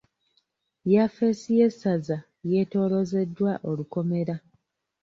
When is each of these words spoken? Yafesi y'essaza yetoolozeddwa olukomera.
Yafesi 0.93 1.47
y'essaza 1.57 2.17
yetoolozeddwa 2.51 3.51
olukomera. 3.69 4.35